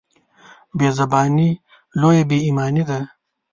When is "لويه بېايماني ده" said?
1.99-2.99